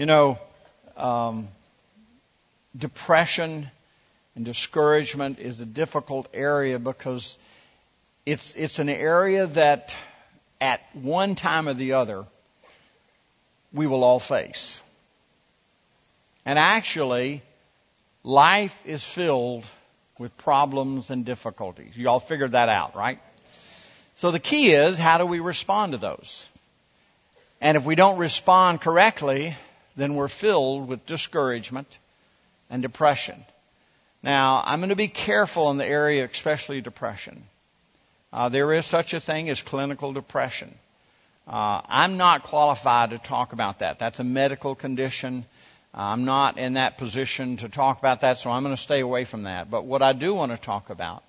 [0.00, 0.38] You know,
[0.96, 1.48] um,
[2.74, 3.70] depression
[4.34, 7.36] and discouragement is a difficult area because
[8.24, 9.94] it's it's an area that
[10.58, 12.24] at one time or the other
[13.74, 14.80] we will all face.
[16.46, 17.42] And actually,
[18.24, 19.66] life is filled
[20.18, 21.94] with problems and difficulties.
[21.94, 23.20] You all figured that out, right?
[24.14, 26.48] So the key is how do we respond to those?
[27.60, 29.54] And if we don't respond correctly,
[30.00, 31.98] then we're filled with discouragement
[32.70, 33.44] and depression.
[34.22, 37.42] Now, I'm going to be careful in the area, especially depression.
[38.32, 40.72] Uh, there is such a thing as clinical depression.
[41.48, 43.98] Uh, I'm not qualified to talk about that.
[43.98, 45.44] That's a medical condition.
[45.92, 49.24] I'm not in that position to talk about that, so I'm going to stay away
[49.24, 49.70] from that.
[49.70, 51.24] But what I do want to talk about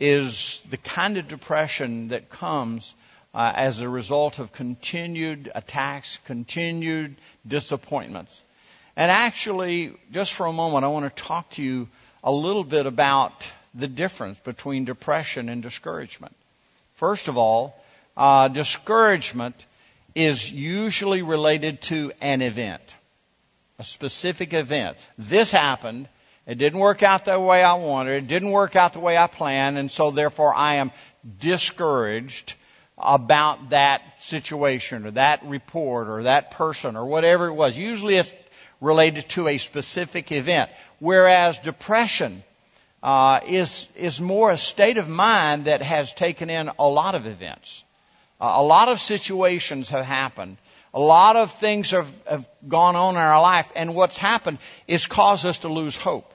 [0.00, 2.94] is the kind of depression that comes
[3.34, 8.44] uh, as a result of continued attacks, continued disappointments.
[8.96, 11.88] And actually, just for a moment, I want to talk to you
[12.22, 16.34] a little bit about the difference between depression and discouragement.
[16.94, 17.74] First of all,
[18.16, 19.66] uh, discouragement
[20.14, 22.82] is usually related to an event,
[23.78, 24.98] a specific event.
[25.16, 26.06] This happened.
[26.46, 28.24] It didn't work out the way I wanted.
[28.24, 30.90] It didn't work out the way I planned, and so therefore I am
[31.40, 32.56] discouraged
[33.02, 37.76] about that situation or that report or that person or whatever it was.
[37.76, 38.32] Usually it's
[38.80, 40.70] related to a specific event.
[40.98, 42.42] Whereas depression
[43.02, 47.26] uh, is is more a state of mind that has taken in a lot of
[47.26, 47.84] events.
[48.40, 50.56] Uh, a lot of situations have happened.
[50.94, 55.06] A lot of things have, have gone on in our life, and what's happened is
[55.06, 56.34] caused us to lose hope.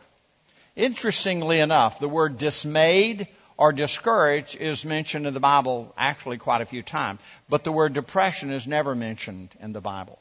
[0.75, 3.27] Interestingly enough, the word dismayed
[3.57, 7.19] or discouraged is mentioned in the Bible actually quite a few times,
[7.49, 10.19] but the word depression is never mentioned in the Bible.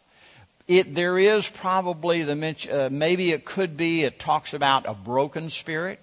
[0.66, 5.48] It, there is probably the uh, maybe it could be it talks about a broken
[5.48, 6.00] spirit,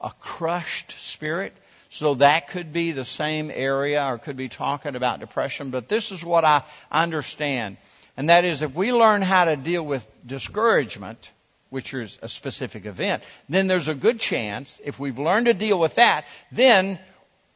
[0.00, 1.54] a crushed spirit.
[1.88, 6.10] So that could be the same area or could be talking about depression, but this
[6.10, 7.76] is what I understand.
[8.16, 11.30] And that is if we learn how to deal with discouragement,
[11.74, 15.76] which is a specific event, then there's a good chance, if we've learned to deal
[15.76, 17.00] with that, then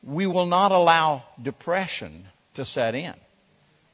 [0.02, 2.24] we will not allow depression
[2.54, 3.14] to set in.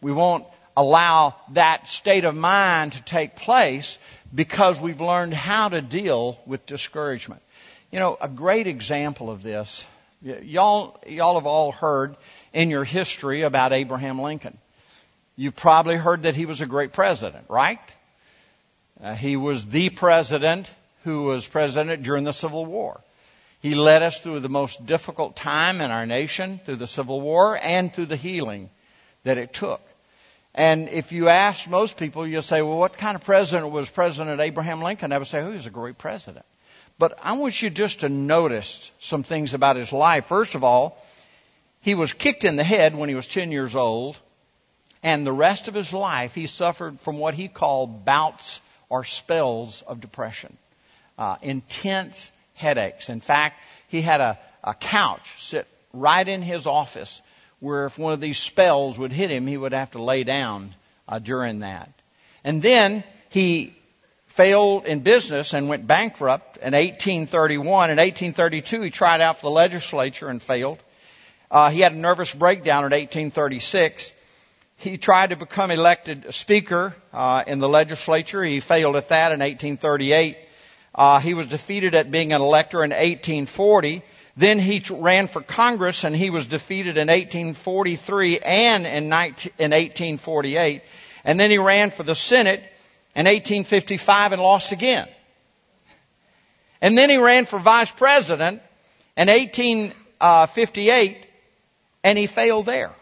[0.00, 0.46] We won't
[0.78, 3.98] allow that state of mind to take place
[4.34, 7.42] because we've learned how to deal with discouragement.
[7.92, 9.86] You know, a great example of this,
[10.22, 12.16] y'all, y'all have all heard
[12.54, 14.56] in your history about Abraham Lincoln.
[15.36, 17.78] You've probably heard that he was a great president, right?
[19.02, 20.70] Uh, he was the president
[21.04, 23.00] who was president during the Civil War.
[23.60, 27.58] He led us through the most difficult time in our nation, through the Civil War,
[27.60, 28.70] and through the healing
[29.24, 29.80] that it took.
[30.54, 34.40] And if you ask most people, you'll say, well, what kind of president was President
[34.40, 35.10] Abraham Lincoln?
[35.10, 36.44] They would say, oh, he was a great president.
[36.98, 40.26] But I want you just to notice some things about his life.
[40.26, 40.96] First of all,
[41.80, 44.16] he was kicked in the head when he was 10 years old,
[45.02, 48.60] and the rest of his life he suffered from what he called bouts
[48.94, 50.56] or spells of depression,
[51.18, 53.08] uh, intense headaches.
[53.08, 57.20] In fact, he had a, a couch sit right in his office
[57.58, 60.76] where if one of these spells would hit him, he would have to lay down
[61.08, 61.90] uh, during that.
[62.44, 63.74] And then he
[64.26, 67.90] failed in business and went bankrupt in 1831.
[67.90, 70.78] In 1832, he tried out for the legislature and failed.
[71.50, 74.14] Uh, he had a nervous breakdown in 1836.
[74.76, 78.42] He tried to become elected speaker uh, in the legislature.
[78.42, 80.36] He failed at that in 1838.
[80.94, 84.02] Uh, he was defeated at being an elector in 1840.
[84.36, 89.70] Then he ran for Congress and he was defeated in 1843 and in, 19, in
[89.70, 90.82] 1848.
[91.24, 92.60] And then he ran for the Senate
[93.14, 95.08] in 1855 and lost again.
[96.80, 98.60] And then he ran for vice president
[99.16, 101.26] in 1858
[102.02, 102.92] and he failed there.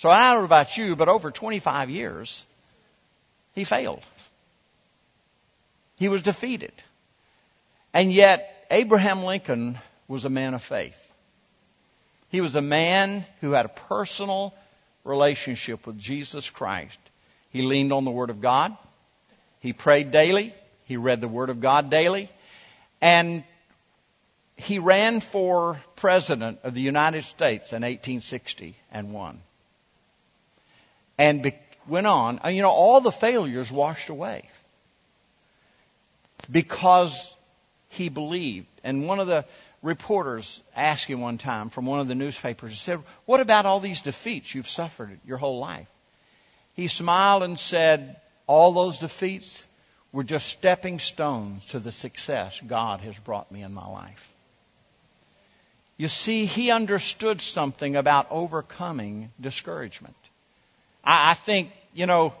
[0.00, 2.46] So I don't know about you, but over 25 years,
[3.54, 4.02] he failed.
[5.98, 6.72] He was defeated.
[7.92, 9.76] And yet, Abraham Lincoln
[10.08, 10.98] was a man of faith.
[12.30, 14.54] He was a man who had a personal
[15.04, 16.98] relationship with Jesus Christ.
[17.50, 18.74] He leaned on the Word of God.
[19.58, 20.54] He prayed daily.
[20.86, 22.30] He read the Word of God daily.
[23.02, 23.44] And
[24.56, 29.42] he ran for president of the United States in 1860 and won
[31.20, 31.52] and be,
[31.86, 32.40] went on.
[32.46, 34.48] You know, all the failures washed away
[36.50, 37.32] because
[37.90, 38.66] he believed.
[38.82, 39.44] And one of the
[39.82, 43.80] reporters asked him one time from one of the newspapers, he said, What about all
[43.80, 45.90] these defeats you've suffered your whole life?
[46.74, 48.16] He smiled and said,
[48.46, 49.68] All those defeats
[50.12, 54.26] were just stepping stones to the success God has brought me in my life.
[55.98, 60.16] You see, he understood something about overcoming discouragement.
[61.04, 62.34] I, I think, you know,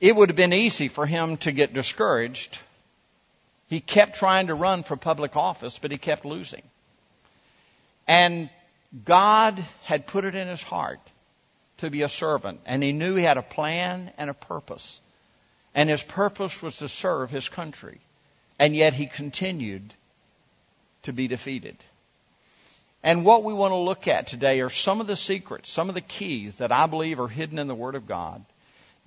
[0.00, 2.58] it would have been easy for him to get discouraged.
[3.68, 6.62] He kept trying to run for public office, but he kept losing.
[8.08, 8.50] And
[9.04, 11.00] God had put it in his heart
[11.78, 15.00] to be a servant, and he knew he had a plan and a purpose.
[15.74, 18.00] And his purpose was to serve his country.
[18.58, 19.94] And yet he continued
[21.02, 21.76] to be defeated.
[23.02, 25.94] And what we want to look at today are some of the secrets, some of
[25.94, 28.44] the keys that I believe are hidden in the Word of God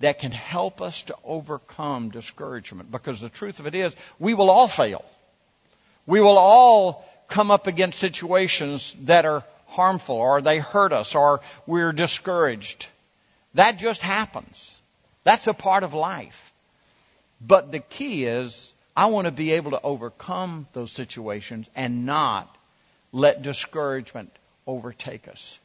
[0.00, 2.90] that can help us to overcome discouragement.
[2.90, 5.04] Because the truth of it is, we will all fail.
[6.06, 11.40] We will all come up against situations that are harmful or they hurt us or
[11.66, 12.88] we're discouraged.
[13.54, 14.80] That just happens.
[15.22, 16.52] That's a part of life.
[17.40, 22.53] But the key is I want to be able to overcome those situations and not
[23.14, 24.30] let discouragement
[24.66, 25.58] overtake us.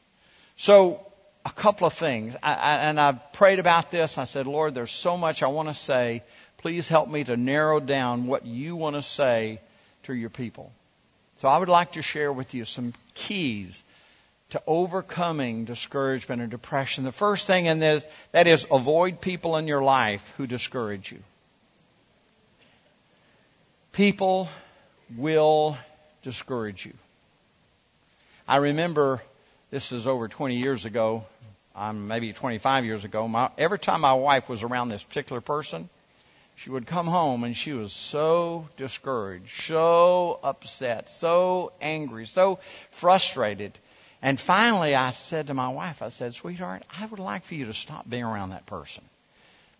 [0.55, 1.05] So,
[1.45, 2.35] a couple of things.
[2.43, 4.17] I, I, and I prayed about this.
[4.17, 6.23] I said, Lord, there's so much I want to say.
[6.57, 9.61] Please help me to narrow down what you want to say
[10.03, 10.71] to your people.
[11.37, 13.83] So I would like to share with you some keys
[14.51, 17.03] to overcoming discouragement and depression.
[17.03, 21.19] The first thing in this, that is avoid people in your life who discourage you.
[23.93, 24.49] People
[25.17, 25.77] will
[26.21, 26.93] discourage you.
[28.49, 29.21] I remember
[29.69, 31.23] this is over 20 years ago,
[31.75, 33.27] um, maybe 25 years ago.
[33.27, 35.87] My, every time my wife was around this particular person,
[36.55, 42.57] she would come home and she was so discouraged, so upset, so angry, so
[42.89, 43.77] frustrated.
[44.19, 47.65] And finally, I said to my wife, I said, sweetheart, I would like for you
[47.65, 49.03] to stop being around that person.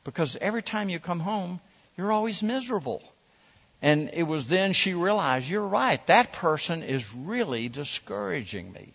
[0.04, 1.60] Because every time you come home,
[1.98, 3.02] you're always miserable.
[3.82, 8.94] And it was then she realized, you're right, that person is really discouraging me.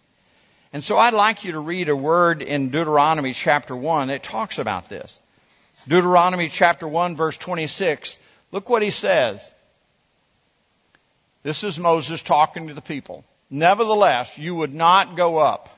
[0.72, 4.58] And so I'd like you to read a word in Deuteronomy chapter 1 that talks
[4.58, 5.20] about this.
[5.86, 8.18] Deuteronomy chapter 1 verse 26.
[8.52, 9.52] Look what he says.
[11.42, 13.24] This is Moses talking to the people.
[13.50, 15.68] Nevertheless, you would not go up,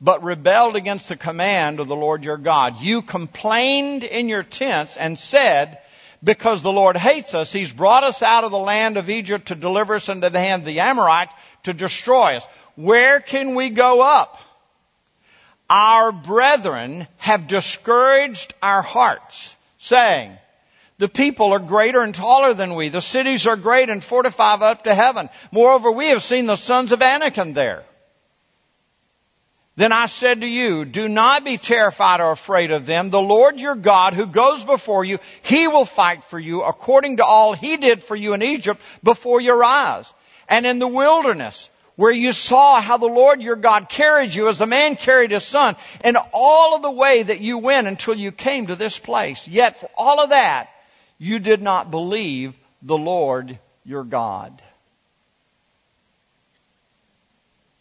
[0.00, 2.82] but rebelled against the command of the Lord your God.
[2.82, 5.78] You complained in your tents and said,
[6.24, 7.52] because the Lord hates us.
[7.52, 10.62] He's brought us out of the land of Egypt to deliver us into the hand
[10.62, 11.34] of the Amorites
[11.64, 12.46] to destroy us.
[12.74, 14.38] Where can we go up?
[15.68, 20.36] Our brethren have discouraged our hearts, saying,
[20.98, 22.88] the people are greater and taller than we.
[22.88, 25.28] The cities are great and fortified up to heaven.
[25.50, 27.84] Moreover, we have seen the sons of Anakim there.
[29.76, 33.10] Then I said to you, do not be terrified or afraid of them.
[33.10, 37.24] The Lord your God who goes before you, He will fight for you according to
[37.24, 40.12] all He did for you in Egypt before your eyes.
[40.48, 44.60] And in the wilderness, where you saw how the Lord your God carried you as
[44.60, 48.32] a man carried his son, and all of the way that you went until you
[48.32, 49.46] came to this place.
[49.48, 50.68] Yet for all of that,
[51.18, 54.60] you did not believe the Lord your God.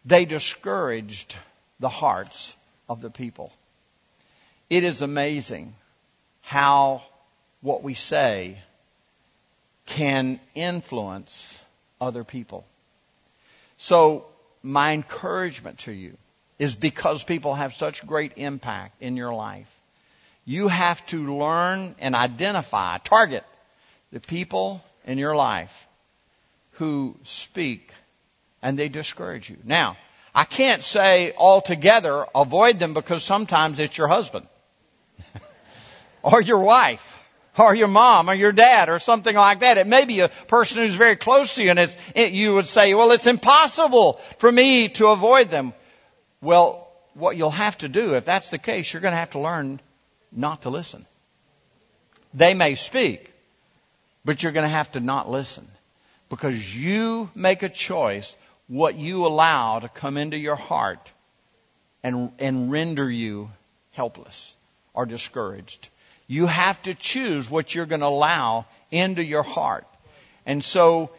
[0.05, 1.37] They discouraged
[1.83, 2.55] the hearts
[2.87, 3.51] of the people.
[4.69, 5.75] It is amazing
[6.39, 7.03] how
[7.59, 8.57] what we say
[9.85, 11.61] can influence
[11.99, 12.63] other people.
[13.75, 14.25] So
[14.63, 16.15] my encouragement to you
[16.57, 19.77] is because people have such great impact in your life.
[20.45, 23.43] You have to learn and identify, target
[24.13, 25.85] the people in your life
[26.79, 27.91] who speak
[28.61, 29.57] and they discourage you.
[29.65, 29.97] Now,
[30.35, 34.47] I can't say altogether avoid them because sometimes it's your husband
[36.23, 37.13] or your wife
[37.57, 39.77] or your mom or your dad or something like that.
[39.77, 42.65] It may be a person who's very close to you and it's, it, you would
[42.65, 45.73] say, well, it's impossible for me to avoid them.
[46.41, 49.39] Well, what you'll have to do, if that's the case, you're going to have to
[49.39, 49.79] learn
[50.31, 51.05] not to listen.
[52.33, 53.31] They may speak,
[54.25, 55.67] but you're going to have to not listen
[56.29, 58.35] because you make a choice
[58.67, 61.11] what you allow to come into your heart
[62.03, 63.49] and, and render you
[63.91, 64.55] helpless
[64.93, 65.89] or discouraged.
[66.27, 69.87] You have to choose what you're going to allow into your heart.
[70.45, 71.11] And so,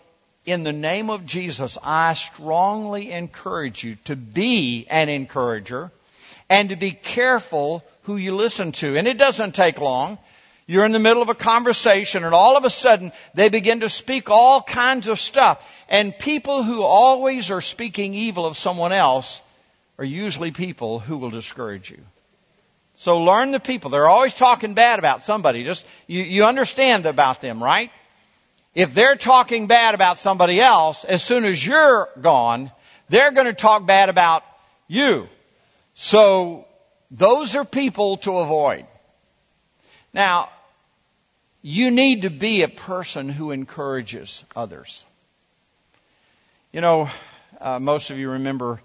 [0.45, 5.91] in the name of Jesus, I strongly encourage you to be an encourager
[6.51, 8.97] and to be careful who you listen to.
[8.97, 10.19] And it doesn't take long.
[10.67, 13.91] You're in the middle of a conversation and all of a sudden they begin to
[13.91, 15.71] speak all kinds of stuff.
[15.89, 19.43] And people who always are speaking evil of someone else
[19.99, 22.01] are usually people who will discourage you.
[22.97, 23.91] So learn the people.
[23.91, 25.65] They're always talking bad about somebody.
[25.65, 27.91] Just, you, you understand about them, right?
[28.75, 32.71] If they're talking bad about somebody else, as soon as you're gone,
[33.09, 34.45] they're going to talk bad about
[34.89, 35.29] you.
[35.95, 36.67] So
[37.11, 38.87] those are people to avoid.
[40.15, 40.51] Now,
[41.61, 45.05] you need to be a person who encourages others.
[46.73, 47.11] You know,
[47.61, 48.81] uh, most of you remember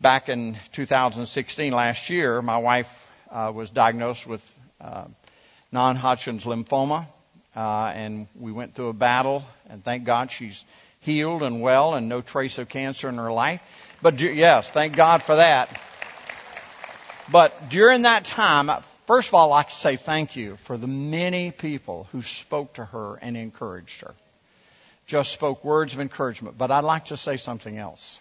[0.00, 5.04] back in 2016, last year, my wife uh, was diagnosed with uh,
[5.70, 7.06] non-Hodgkin's lymphoma,
[7.54, 10.64] uh, and we went through a battle, and thank God she's
[11.00, 13.62] healed and well, and no trace of cancer in her life.
[14.00, 15.68] But yes, thank God for that.
[17.30, 18.70] But during that time,
[19.10, 22.74] first of all, I'd like to say thank you for the many people who spoke
[22.74, 24.14] to her and encouraged her
[25.08, 26.56] just spoke words of encouragement.
[26.56, 28.20] But I'd like to say something else.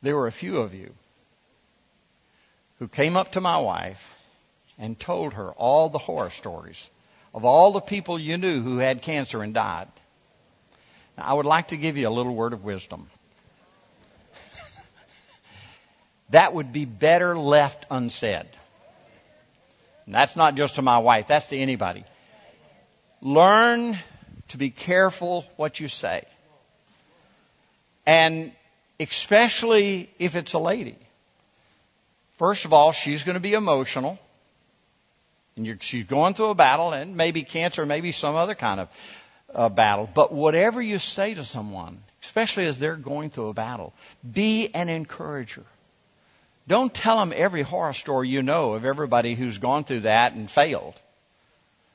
[0.00, 0.94] There were a few of you
[2.78, 4.14] who came up to my wife
[4.78, 6.88] and told her all the horror stories
[7.34, 9.88] of all the people you knew who had cancer and died.
[11.18, 13.10] Now, I would like to give you a little word of wisdom.
[16.30, 18.46] that would be better left unsaid.
[20.12, 22.04] That's not just to my wife, that's to anybody.
[23.20, 23.98] Learn
[24.48, 26.24] to be careful what you say.
[28.06, 28.52] And
[28.98, 30.96] especially if it's a lady.
[32.38, 34.18] First of all, she's going to be emotional.
[35.56, 38.88] And she's going through a battle, and maybe cancer, maybe some other kind of
[39.54, 40.08] uh, battle.
[40.12, 43.92] But whatever you say to someone, especially as they're going through a battle,
[44.30, 45.64] be an encourager.
[46.68, 50.50] Don't tell them every horror story you know of everybody who's gone through that and
[50.50, 50.94] failed.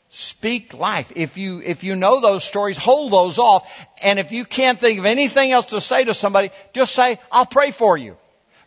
[0.10, 1.12] Speak life.
[1.16, 3.88] If you, if you know those stories, hold those off.
[4.02, 7.46] And if you can't think of anything else to say to somebody, just say, I'll
[7.46, 8.18] pray for you.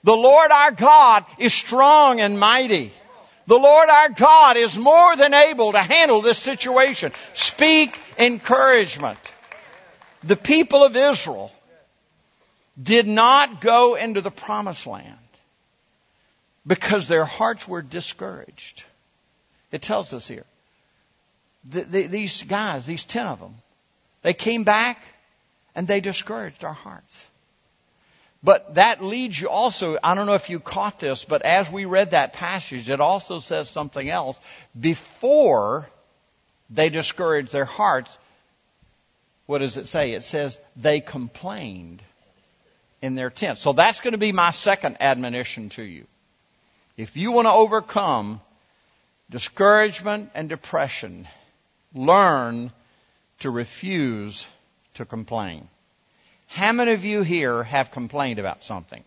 [0.04, 2.92] The Lord our God is strong and mighty.
[3.46, 7.12] The Lord our God is more than able to handle this situation.
[7.34, 9.18] Speak encouragement.
[10.22, 11.52] The people of Israel
[12.80, 15.19] did not go into the promised land
[16.66, 18.84] because their hearts were discouraged.
[19.72, 20.44] It tells us here
[21.68, 23.54] the, the, these guys, these ten of them,
[24.22, 25.02] they came back
[25.74, 27.26] and they discouraged our hearts.
[28.42, 31.84] But that leads you also, I don't know if you caught this, but as we
[31.84, 34.40] read that passage, it also says something else.
[34.78, 35.88] Before
[36.70, 38.16] they discouraged their hearts,
[39.44, 40.12] what does it say?
[40.12, 42.02] It says they complained
[43.02, 43.60] in their tents.
[43.60, 46.06] So that's going to be my second admonition to you.
[47.00, 48.42] If you want to overcome
[49.30, 51.26] discouragement and depression,
[51.94, 52.72] learn
[53.38, 54.46] to refuse
[54.96, 55.66] to complain.
[56.46, 59.02] How many of you here have complained about something?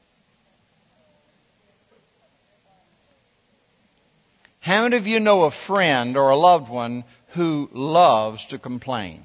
[4.59, 7.03] How many of you know a friend or a loved one
[7.35, 9.23] who loves to complain?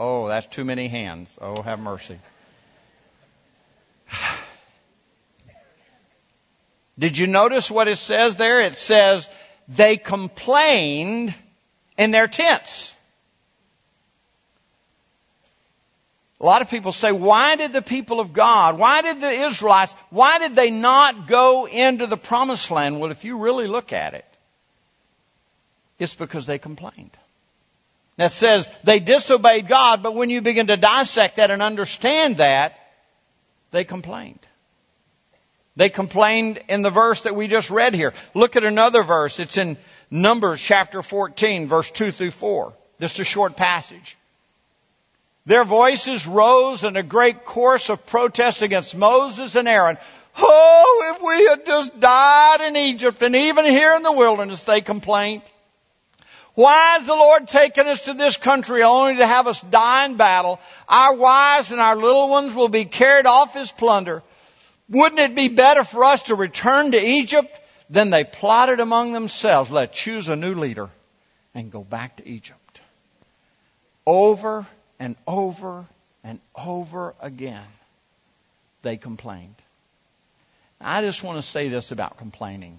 [0.00, 1.38] Oh, that's too many hands.
[1.40, 2.18] Oh, have mercy.
[6.98, 8.60] Did you notice what it says there?
[8.62, 9.28] It says,
[9.68, 11.34] they complained
[11.96, 12.94] in their tents.
[16.40, 19.94] A lot of people say, why did the people of God, why did the Israelites,
[20.10, 23.00] why did they not go into the promised land?
[23.00, 24.26] Well, if you really look at it,
[25.98, 27.16] it's because they complained.
[28.16, 32.78] That says they disobeyed God, but when you begin to dissect that and understand that,
[33.70, 34.46] they complained.
[35.76, 38.12] They complained in the verse that we just read here.
[38.32, 39.40] Look at another verse.
[39.40, 39.76] It's in
[40.10, 42.72] Numbers chapter 14, verse 2 through 4.
[42.98, 44.16] This is a short passage.
[45.46, 49.98] Their voices rose in a great chorus of protest against Moses and Aaron.
[50.38, 54.80] Oh, if we had just died in Egypt and even here in the wilderness, they
[54.80, 55.42] complained.
[56.54, 60.16] Why has the Lord taken us to this country only to have us die in
[60.16, 60.60] battle?
[60.88, 64.22] Our wives and our little ones will be carried off as plunder.
[64.88, 67.60] Wouldn't it be better for us to return to Egypt?
[67.88, 70.90] Then they plotted among themselves, let's choose a new leader
[71.54, 72.80] and go back to Egypt.
[74.06, 74.66] Over
[74.98, 75.86] and over
[76.22, 77.66] and over again,
[78.82, 79.54] they complained.
[80.80, 82.78] I just want to say this about complaining.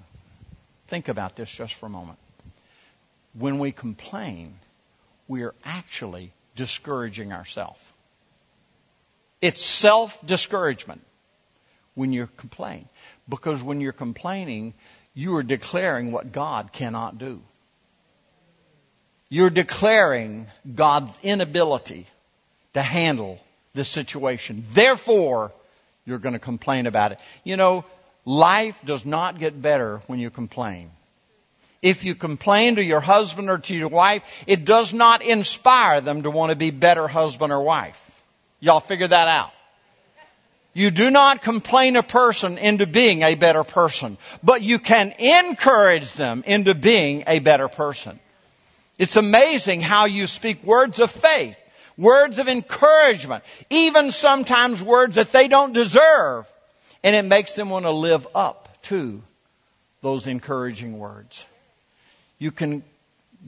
[0.88, 2.20] Think about this just for a moment.
[3.34, 4.56] When we complain,
[5.28, 7.82] we are actually discouraging ourselves.
[9.42, 11.02] It's self discouragement
[11.96, 12.88] when you complain.
[13.28, 14.74] Because when you're complaining,
[15.14, 17.42] you are declaring what God cannot do.
[19.30, 22.06] You're declaring God's inability
[22.74, 23.40] to handle
[23.74, 24.64] the situation.
[24.72, 25.52] Therefore,
[26.06, 27.20] you're going to complain about it.
[27.44, 27.86] You know,
[28.25, 30.90] Life does not get better when you complain.
[31.84, 36.24] If you complain to your husband or to your wife, it does not inspire them
[36.24, 38.02] to want to be better husband or wife.
[38.60, 39.52] Y'all figure that out.
[40.75, 46.12] You do not complain a person into being a better person, but you can encourage
[46.13, 48.20] them into being a better person.
[48.98, 51.58] It's amazing how you speak words of faith,
[51.98, 56.46] words of encouragement, even sometimes words that they don't deserve,
[57.03, 59.24] and it makes them want to live up to
[60.01, 61.48] those encouraging words.
[62.38, 62.84] You can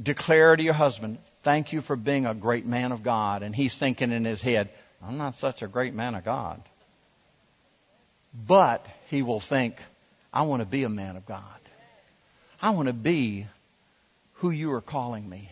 [0.01, 3.43] declare to your husband, thank you for being a great man of God.
[3.43, 4.69] And he's thinking in his head,
[5.05, 6.62] I'm not such a great man of God.
[8.46, 9.75] But he will think,
[10.32, 11.41] I want to be a man of God.
[12.62, 13.48] I want to be
[14.36, 15.50] who you are calling me.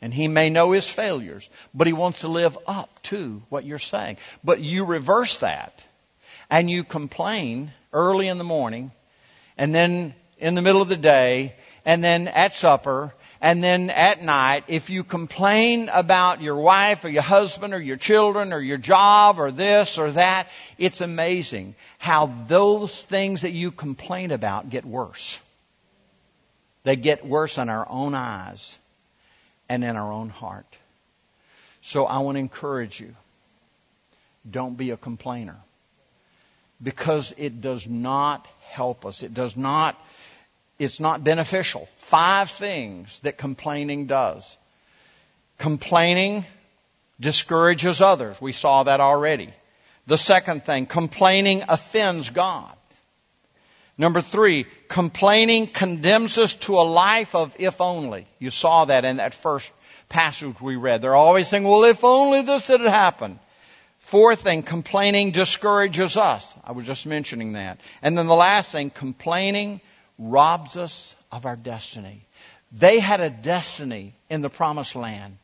[0.00, 3.78] And he may know his failures, but he wants to live up to what you're
[3.78, 4.18] saying.
[4.44, 5.84] But you reverse that
[6.50, 8.92] and you complain early in the morning
[9.56, 14.22] and then in the middle of the day and then at supper and then at
[14.22, 18.78] night, if you complain about your wife or your husband or your children or your
[18.78, 24.84] job or this or that, it's amazing how those things that you complain about get
[24.84, 25.40] worse.
[26.82, 28.76] They get worse in our own eyes
[29.68, 30.66] and in our own heart.
[31.80, 33.14] So I want to encourage you.
[34.50, 35.56] Don't be a complainer.
[36.82, 39.22] Because it does not help us.
[39.22, 39.96] It does not
[40.78, 41.88] it's not beneficial.
[41.96, 44.56] Five things that complaining does.
[45.58, 46.44] Complaining
[47.18, 48.40] discourages others.
[48.40, 49.52] We saw that already.
[50.06, 52.72] The second thing, complaining offends God.
[53.98, 58.26] Number three, complaining condemns us to a life of if only.
[58.38, 59.72] You saw that in that first
[60.08, 61.02] passage we read.
[61.02, 63.40] They're always saying, well, if only this had happened.
[63.98, 66.56] Fourth thing, complaining discourages us.
[66.64, 67.80] I was just mentioning that.
[68.00, 69.80] And then the last thing, complaining
[70.18, 72.20] robs us of our destiny.
[72.72, 75.38] They had a destiny in the promised land,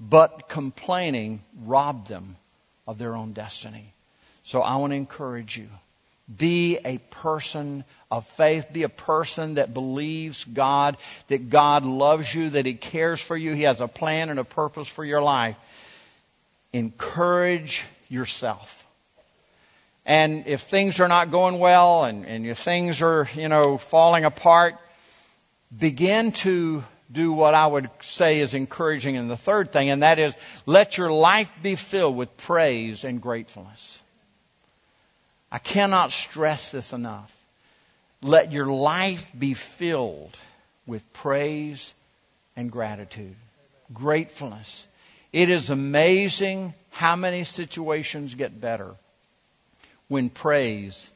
[0.00, 2.36] but complaining robbed them
[2.86, 3.92] of their own destiny.
[4.44, 5.68] So I want to encourage you.
[6.34, 8.72] Be a person of faith.
[8.72, 10.96] Be a person that believes God,
[11.28, 13.52] that God loves you, that He cares for you.
[13.54, 15.56] He has a plan and a purpose for your life.
[16.72, 18.81] Encourage yourself.
[20.04, 24.24] And if things are not going well and, and if things are, you know, falling
[24.24, 24.74] apart,
[25.76, 30.18] begin to do what I would say is encouraging in the third thing, and that
[30.18, 30.34] is
[30.66, 34.02] let your life be filled with praise and gratefulness.
[35.50, 37.38] I cannot stress this enough.
[38.22, 40.38] Let your life be filled
[40.86, 41.94] with praise
[42.56, 43.36] and gratitude,
[43.92, 44.88] gratefulness.
[45.32, 48.94] It is amazing how many situations get better
[50.12, 51.10] when praise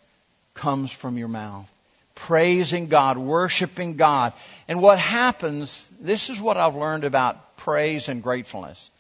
[0.55, 1.71] comes from your mouth.
[2.15, 4.33] Praising God, worshiping God.
[4.69, 8.91] And what happens, this is what I've learned about praise and gratefulness.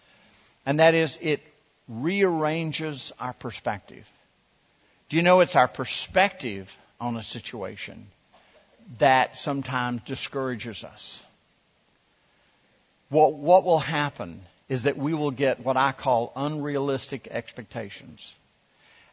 [0.66, 1.40] And that is it
[1.88, 4.06] rearranges our perspective.
[5.09, 8.06] Do you know it's our perspective on a situation
[8.98, 11.24] that sometimes discourages us?
[13.09, 18.35] What, what will happen is that we will get what I call unrealistic expectations.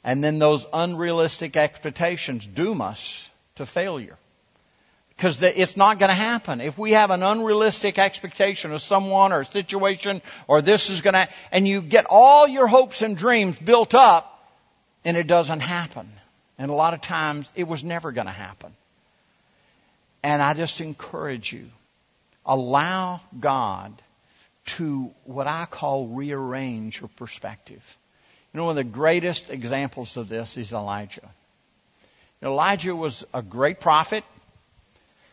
[0.04, 4.18] And then those unrealistic expectations doom us to failure.
[5.16, 6.60] Because it's not going to happen.
[6.60, 11.14] If we have an unrealistic expectation of someone or a situation or this is going
[11.14, 14.30] to, and you get all your hopes and dreams built up
[15.06, 16.12] and it doesn't happen.
[16.58, 18.74] And a lot of times it was never going to happen.
[20.24, 21.70] And I just encourage you,
[22.46, 23.94] allow God
[24.66, 27.98] to what I call rearrange your perspective.
[28.54, 31.28] You know, one of the greatest examples of this is Elijah.
[32.42, 34.24] Elijah was a great prophet.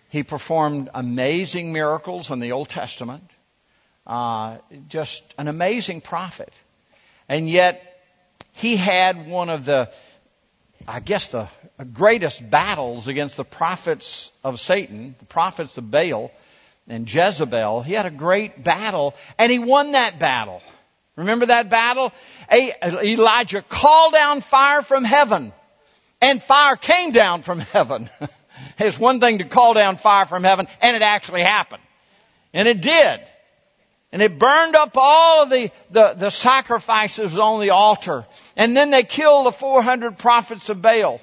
[0.09, 3.29] He performed amazing miracles in the Old Testament.
[4.07, 4.57] Uh,
[4.89, 6.53] just an amazing prophet.
[7.29, 8.03] And yet,
[8.55, 9.91] he had one of the,
[10.89, 11.49] I guess, the
[11.93, 16.33] greatest battles against the prophets of Satan, the prophets of Baal
[16.89, 17.83] and Jezebel.
[17.83, 20.63] He had a great battle, and he won that battle.
[21.21, 22.13] Remember that battle?
[22.51, 25.53] Elijah called down fire from heaven
[26.21, 28.09] and fire came down from heaven.
[28.79, 31.83] it's one thing to call down fire from heaven and it actually happened.
[32.55, 33.21] And it did.
[34.13, 38.27] And it burned up all of the, the, the sacrifices on the altar.
[38.57, 41.21] And then they killed the 400 prophets of Baal.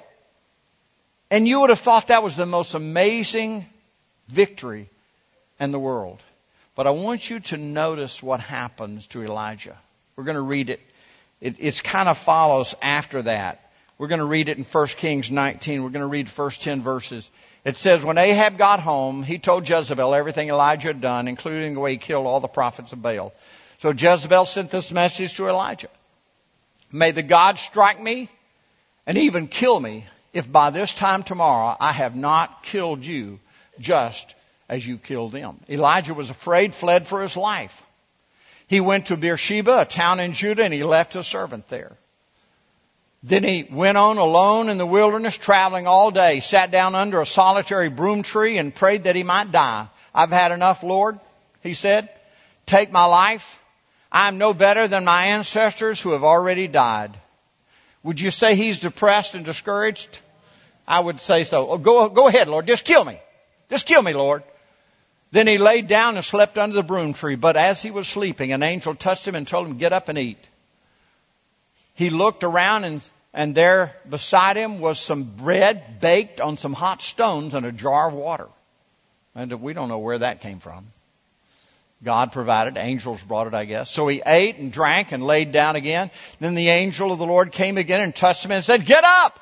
[1.30, 3.66] And you would have thought that was the most amazing
[4.28, 4.88] victory
[5.60, 6.22] in the world.
[6.74, 9.76] But I want you to notice what happens to Elijah.
[10.18, 10.80] We're going to read it.
[11.40, 13.70] It kind of follows after that.
[13.98, 15.84] We're going to read it in 1 Kings 19.
[15.84, 17.30] We're going to read first 10 verses.
[17.64, 21.80] It says, When Ahab got home, he told Jezebel everything Elijah had done, including the
[21.80, 23.32] way he killed all the prophets of Baal.
[23.78, 25.88] So Jezebel sent this message to Elijah.
[26.90, 28.28] May the God strike me
[29.06, 33.38] and even kill me if by this time tomorrow I have not killed you
[33.78, 34.34] just
[34.68, 35.60] as you killed them.
[35.70, 37.84] Elijah was afraid, fled for his life.
[38.68, 41.96] He went to Beersheba, a town in Judah, and he left a servant there.
[43.22, 47.26] Then he went on alone in the wilderness, traveling all day, sat down under a
[47.26, 49.88] solitary broom tree and prayed that he might die.
[50.14, 51.18] I've had enough, Lord,
[51.62, 52.08] he said.
[52.66, 53.60] Take my life.
[54.12, 57.16] I'm no better than my ancestors who have already died.
[58.02, 60.20] Would you say he's depressed and discouraged?
[60.86, 61.70] I would say so.
[61.70, 62.66] Oh, go, go ahead, Lord.
[62.66, 63.18] Just kill me.
[63.70, 64.42] Just kill me, Lord.
[65.30, 67.36] Then he laid down and slept under the broom tree.
[67.36, 70.18] But as he was sleeping, an angel touched him and told him, get up and
[70.18, 70.38] eat
[71.98, 77.02] he looked around and, and there beside him was some bread baked on some hot
[77.02, 78.46] stones and a jar of water.
[79.34, 80.86] And we don't know where that came from.
[82.04, 82.76] God provided.
[82.76, 83.90] Angels brought it, I guess.
[83.90, 86.12] So he ate and drank and laid down again.
[86.38, 89.36] Then the angel of the Lord came again and touched him and said, get up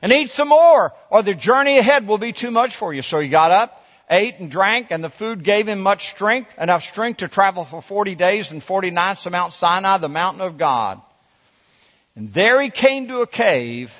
[0.00, 3.02] and eat some more or the journey ahead will be too much for you.
[3.02, 6.82] So he got up, ate and drank and the food gave him much strength, enough
[6.82, 10.58] strength to travel for 40 days and 40 nights to Mount Sinai, the mountain of
[10.58, 11.00] God.
[12.16, 13.98] And there he came to a cave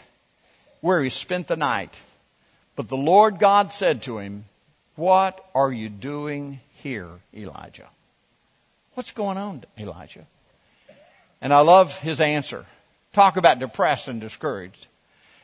[0.80, 1.96] where he spent the night.
[2.76, 4.44] But the Lord God said to him,
[4.96, 7.88] What are you doing here, Elijah?
[8.94, 10.26] What's going on, Elijah?
[11.40, 12.66] And I love his answer.
[13.12, 14.86] Talk about depressed and discouraged.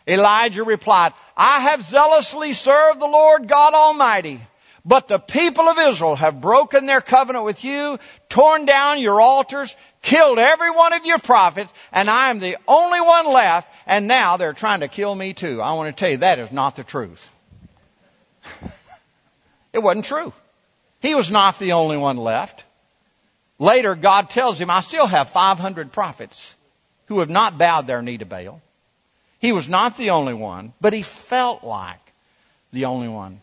[0.07, 4.41] Elijah replied, I have zealously served the Lord God Almighty.
[4.85, 9.75] But the people of Israel have broken their covenant with you, torn down your altars,
[10.03, 14.37] killed every one of your prophets, and I am the only one left, and now
[14.37, 15.63] they're trying to kill me too.
[15.63, 17.31] I want to tell you that is not the truth.
[19.73, 20.35] it wasn't true.
[21.01, 22.65] He was not the only one left.
[23.59, 26.55] Later, God tells him, I still have 500 prophets
[27.07, 28.61] who have not bowed their knee to Baal.
[29.39, 32.01] He was not the only one, but he felt like
[32.73, 33.41] the only one.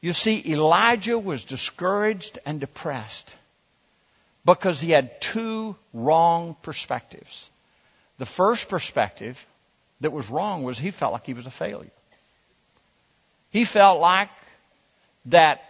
[0.00, 3.34] You see, Elijah was discouraged and depressed
[4.44, 7.50] because he had two wrong perspectives.
[8.18, 9.44] The first perspective
[10.00, 11.90] that was wrong was he felt like he was a failure.
[13.50, 14.30] He felt like
[15.26, 15.62] that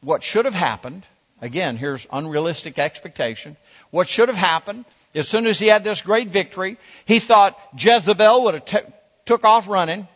[0.00, 1.04] what should have happened,
[1.40, 3.56] again, here's unrealistic expectation,
[3.90, 8.44] what should have happened, as soon as he had this great victory, he thought Jezebel
[8.44, 8.92] would have t-
[9.26, 10.08] took off running,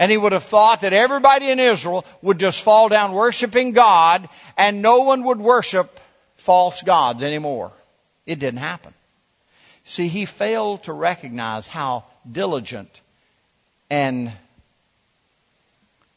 [0.00, 4.26] and he would have thought that everybody in Israel would just fall down worshiping God
[4.56, 6.00] and no one would worship
[6.36, 7.70] false gods anymore.
[8.24, 8.94] It didn't happen.
[9.84, 13.02] See, he failed to recognize how diligent
[13.90, 14.32] and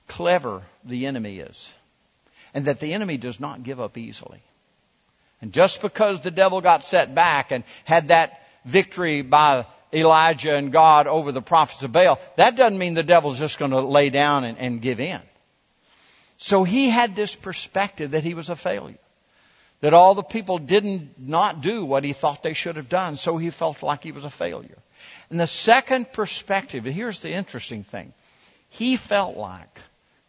[0.08, 1.74] clever the enemy is.
[2.54, 4.42] And that the enemy does not give up easily.
[5.42, 10.72] And just because the devil got set back and had that victory by Elijah and
[10.72, 14.10] God over the prophets of Baal, that doesn't mean the devil's just going to lay
[14.10, 15.22] down and, and give in.
[16.38, 18.98] So he had this perspective that he was a failure.
[19.82, 23.38] That all the people didn't not do what he thought they should have done, so
[23.38, 24.78] he felt like he was a failure.
[25.30, 28.14] And the second perspective, here's the interesting thing.
[28.70, 29.80] He felt like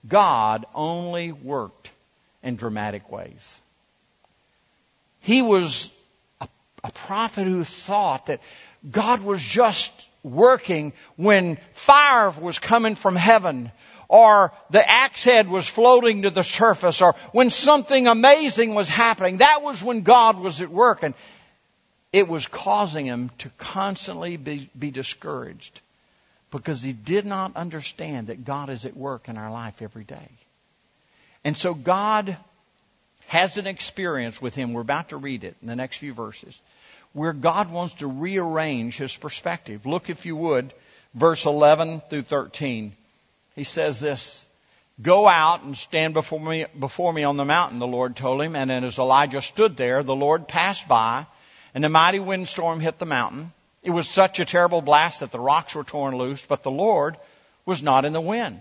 [0.06, 1.90] God only worked
[2.42, 3.60] in dramatic ways.
[5.20, 5.90] He was
[6.40, 6.48] a,
[6.82, 8.40] a prophet who thought that
[8.90, 9.90] God was just
[10.22, 13.70] working when fire was coming from heaven
[14.08, 19.38] or the axe head was floating to the surface or when something amazing was happening.
[19.38, 21.14] That was when God was at work and
[22.12, 25.80] it was causing him to constantly be, be discouraged
[26.50, 30.28] because he did not understand that God is at work in our life every day.
[31.42, 32.36] And so God
[33.26, 34.72] has an experience with him.
[34.72, 36.60] We're about to read it in the next few verses
[37.14, 39.86] where God wants to rearrange his perspective.
[39.86, 40.74] Look, if you would,
[41.14, 42.92] verse 11 through 13.
[43.54, 44.46] He says this,
[45.00, 48.54] Go out and stand before me, before me on the mountain, the Lord told him.
[48.54, 51.26] And as Elijah stood there, the Lord passed by,
[51.74, 53.52] and a mighty windstorm hit the mountain.
[53.82, 57.16] It was such a terrible blast that the rocks were torn loose, but the Lord
[57.66, 58.60] was not in the wind.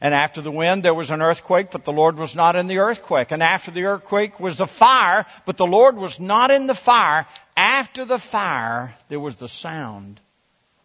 [0.00, 2.78] And after the wind, there was an earthquake, but the Lord was not in the
[2.78, 3.32] earthquake.
[3.32, 7.26] And after the earthquake was the fire, but the Lord was not in the fire.
[7.56, 10.20] After the fire, there was the sound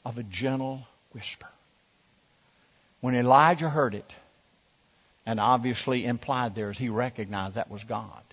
[0.04, 1.48] of a gentle whisper.
[3.02, 4.16] When Elijah heard it,
[5.26, 8.24] and obviously implied there, is he recognized that was God.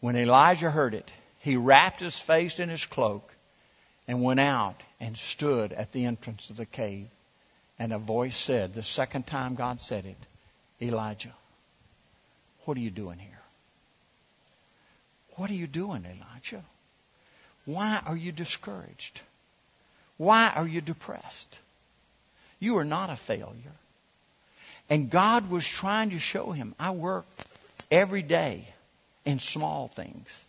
[0.00, 3.32] When Elijah heard it, he wrapped his face in his cloak
[4.06, 7.08] and went out and stood at the entrance of the cave.
[7.78, 10.16] And a voice said, the second time God said it,
[10.80, 11.34] Elijah,
[12.64, 13.40] what are you doing here?
[15.36, 16.64] What are you doing, Elijah?
[17.66, 19.20] Why are you discouraged?
[20.16, 21.58] Why are you depressed?
[22.58, 23.76] You are not a failure.
[24.88, 27.26] And God was trying to show him, I work
[27.90, 28.64] every day
[29.24, 30.44] in small things.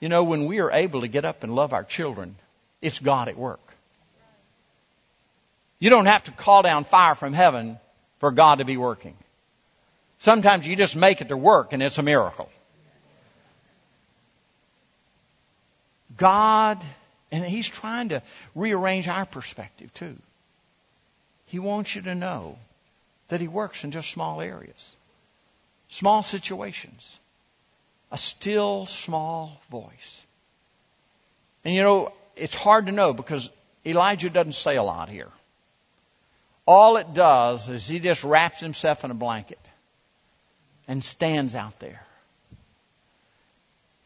[0.00, 2.36] You know, when we are able to get up and love our children,
[2.80, 3.60] it's God at work.
[5.78, 7.78] You don't have to call down fire from heaven
[8.18, 9.14] for God to be working.
[10.20, 12.48] Sometimes you just make it to work and it's a miracle.
[16.18, 16.84] God,
[17.32, 18.22] and He's trying to
[18.54, 20.16] rearrange our perspective too.
[21.46, 22.58] He wants you to know
[23.28, 24.96] that He works in just small areas,
[25.88, 27.18] small situations,
[28.12, 30.26] a still small voice.
[31.64, 33.50] And you know, it's hard to know because
[33.86, 35.30] Elijah doesn't say a lot here.
[36.66, 39.58] All it does is he just wraps himself in a blanket
[40.86, 42.02] and stands out there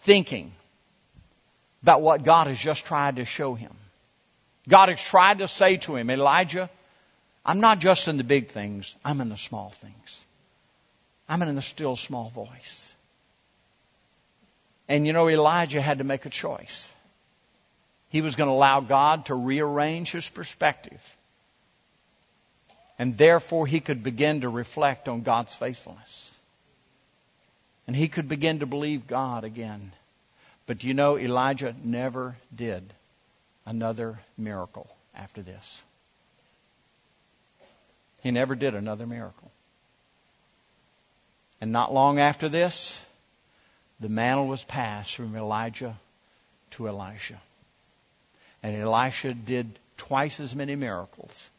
[0.03, 0.53] thinking
[1.83, 3.73] about what God has just tried to show him.
[4.69, 6.71] God has tried to say to him, Elijah,
[7.45, 10.25] I'm not just in the big things, I'm in the small things.
[11.29, 12.95] I'm in the still small voice.
[14.89, 16.95] And you know, Elijah had to make a choice.
[18.11, 21.17] He was going to allow God to rearrange his perspective.
[22.99, 26.31] And therefore, he could begin to reflect on God's faithfulness.
[27.87, 29.93] And he could begin to believe God again.
[30.67, 32.93] But do you know, Elijah never did
[33.67, 35.83] another miracle after this.
[38.23, 39.51] He never did another miracle.
[41.61, 43.03] And not long after this,
[44.01, 45.97] the mantle was passed from Elijah
[46.73, 47.41] to Elisha.
[48.63, 51.51] And Elisha did twice as many miracles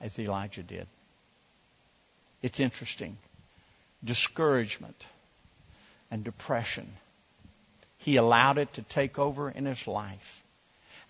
[0.00, 0.86] as Elijah did.
[2.42, 3.16] It's interesting.
[4.04, 5.06] Discouragement
[6.10, 6.88] and depression.
[8.08, 10.42] He allowed it to take over in his life.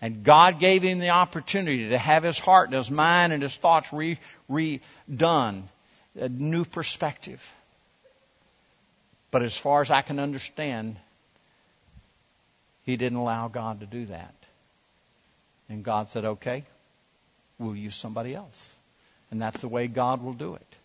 [0.01, 3.55] And God gave him the opportunity to have his heart and his mind and his
[3.55, 4.19] thoughts re,
[4.51, 5.63] redone,
[6.19, 7.55] a new perspective.
[9.31, 10.97] But as far as I can understand,
[12.85, 14.35] he didn't allow God to do that.
[15.69, 16.65] And God said, okay,
[17.59, 18.75] we'll use somebody else.
[19.31, 20.75] And that's the way God will do it.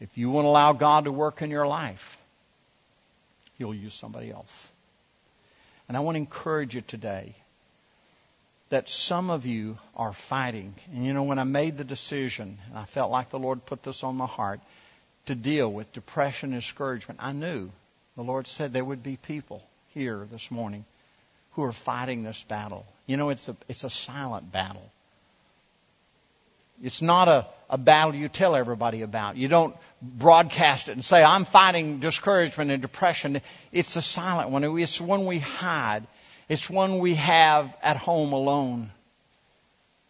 [0.00, 2.18] If you want to allow God to work in your life,
[3.56, 4.70] He'll use somebody else.
[5.88, 7.34] And I want to encourage you today
[8.70, 10.74] that some of you are fighting.
[10.92, 13.82] And you know, when I made the decision, and I felt like the Lord put
[13.82, 14.60] this on my heart
[15.26, 17.70] to deal with depression and discouragement, I knew
[18.16, 20.84] the Lord said there would be people here this morning
[21.52, 22.86] who are fighting this battle.
[23.06, 24.90] You know, it's a, it's a silent battle.
[26.82, 29.36] It's not a, a battle you tell everybody about.
[29.36, 33.40] You don't broadcast it and say, I'm fighting discouragement and depression.
[33.72, 34.64] It's a silent one.
[34.78, 36.06] It's one we hide.
[36.48, 38.90] It's one we have at home alone.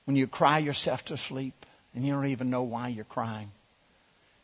[0.05, 1.55] When you cry yourself to sleep
[1.95, 3.51] and you don't even know why you're crying.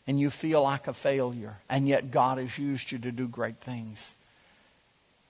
[0.06, 1.56] And you feel like a failure.
[1.68, 4.14] And yet God has used you to do great things.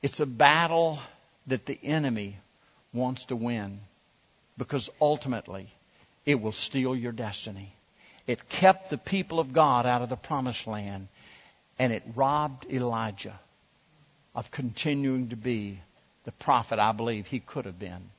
[0.03, 0.99] It's a battle
[1.47, 2.37] that the enemy
[2.93, 3.81] wants to win
[4.57, 5.73] because ultimately
[6.27, 7.73] it will steal your destiny.
[8.27, 11.09] It kept the people of God out of the promised land
[11.79, 13.39] and it robbed Elijah
[14.35, 15.81] of continuing to be
[16.25, 18.11] the prophet I believe he could have been.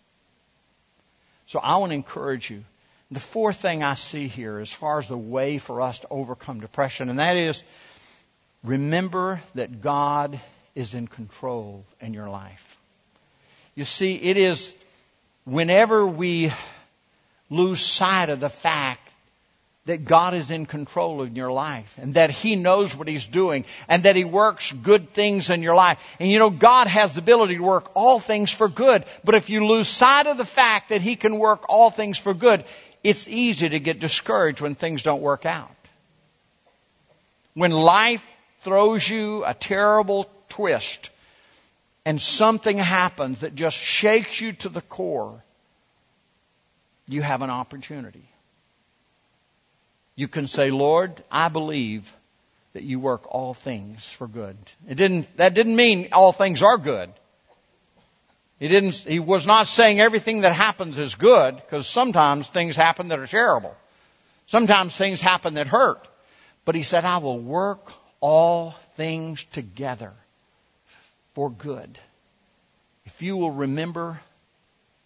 [1.46, 2.64] So I want to encourage you.
[3.12, 6.62] The fourth thing I see here as far as the way for us to overcome
[6.62, 7.64] depression, and that is
[8.64, 10.40] remember that God
[10.76, 12.78] is in control in your life.
[13.76, 14.74] You see, it is
[15.44, 16.52] whenever we
[17.52, 19.08] lose sight of the fact
[19.86, 23.66] that God is in control of your life and that He knows what He's doing
[23.88, 26.18] and that He works good things in your life.
[26.20, 29.04] And you know, God has the ability to work all things for good.
[29.24, 32.34] But if you lose sight of the fact that He can work all things for
[32.34, 32.64] good,
[33.04, 35.70] it's easy to get discouraged when things don't work out.
[37.54, 38.26] When life
[38.60, 41.10] throws you a terrible twist
[42.06, 45.44] and something happens that just shakes you to the core,
[47.12, 48.24] you have an opportunity.
[50.16, 52.12] You can say, Lord, I believe
[52.74, 54.58] that you work all things for good.
[54.88, 57.12] It didn't, that didn't mean all things are good.
[58.60, 63.08] He didn't, he was not saying everything that happens is good, because sometimes things happen
[63.08, 63.76] that are terrible.
[64.46, 66.08] Sometimes things happen that hurt.
[66.64, 70.14] But he said, I will work all things together
[71.34, 71.98] for good.
[73.06, 74.20] If you will remember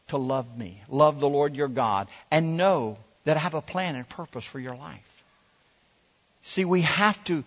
[0.09, 3.95] to love me, love the Lord your God, and know that I have a plan
[3.95, 5.23] and purpose for your life.
[6.43, 7.43] See, we have to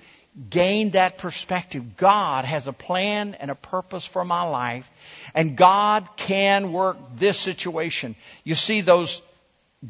[0.51, 1.97] gain that perspective.
[1.97, 4.91] God has a plan and a purpose for my life,
[5.35, 8.17] and God can work this situation.
[8.43, 9.23] You see, those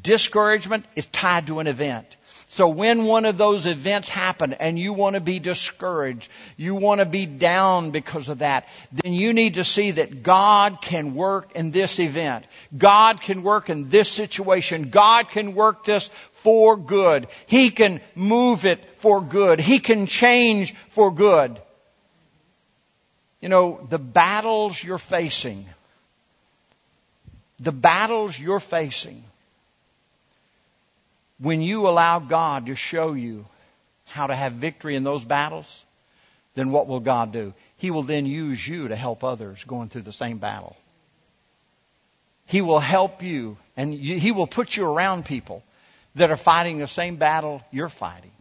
[0.00, 2.17] discouragement is tied to an event.
[2.50, 7.00] So when one of those events happen and you want to be discouraged, you want
[7.00, 11.52] to be down because of that, then you need to see that God can work
[11.54, 12.46] in this event.
[12.76, 14.88] God can work in this situation.
[14.88, 17.28] God can work this for good.
[17.46, 19.60] He can move it for good.
[19.60, 21.60] He can change for good.
[23.42, 25.66] You know, the battles you're facing,
[27.60, 29.22] the battles you're facing,
[31.38, 33.46] when you allow God to show you
[34.06, 35.84] how to have victory in those battles,
[36.54, 37.54] then what will God do?
[37.76, 40.76] He will then use you to help others going through the same battle.
[42.46, 45.62] He will help you and you, He will put you around people
[46.14, 48.32] that are fighting the same battle you're fighting.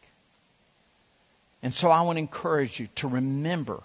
[1.61, 3.83] And so I want to encourage you to remember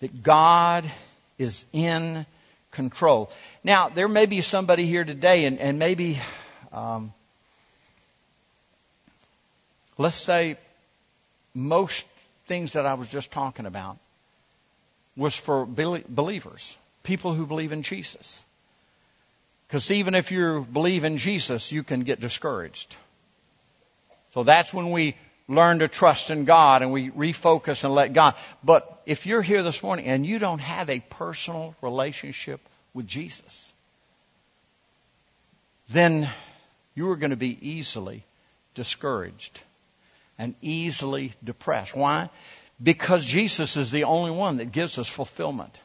[0.00, 0.90] that God
[1.38, 2.24] is in
[2.70, 3.30] control.
[3.62, 6.18] Now, there may be somebody here today, and, and maybe
[6.72, 7.12] um,
[10.00, 10.56] Let's say
[11.52, 12.06] most
[12.46, 13.98] things that I was just talking about
[15.14, 18.42] was for believers, people who believe in Jesus.
[19.68, 22.96] Because even if you believe in Jesus, you can get discouraged.
[24.32, 25.16] So that's when we
[25.48, 28.36] learn to trust in God and we refocus and let God.
[28.64, 32.62] But if you're here this morning and you don't have a personal relationship
[32.94, 33.70] with Jesus,
[35.90, 36.30] then
[36.94, 38.24] you are going to be easily
[38.74, 39.62] discouraged
[40.40, 41.94] and easily depressed.
[41.94, 42.30] Why?
[42.82, 45.78] Because Jesus is the only one that gives us fulfillment.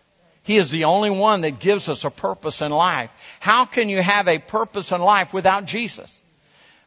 [0.44, 3.12] He is the only one that gives us a purpose in life.
[3.42, 6.22] How can you have a purpose in life without Jesus?